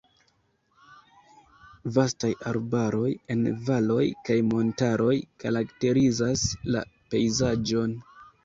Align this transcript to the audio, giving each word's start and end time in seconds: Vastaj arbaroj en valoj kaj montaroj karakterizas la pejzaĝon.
Vastaj 1.97 2.31
arbaroj 2.53 3.11
en 3.35 3.43
valoj 3.69 4.07
kaj 4.31 4.39
montaroj 4.49 5.13
karakterizas 5.45 6.49
la 6.75 6.83
pejzaĝon. 7.13 7.99